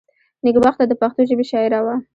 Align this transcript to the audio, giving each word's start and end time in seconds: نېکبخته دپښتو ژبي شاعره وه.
نېکبخته 0.45 0.83
دپښتو 0.87 1.21
ژبي 1.29 1.45
شاعره 1.51 1.79
وه. 1.85 1.95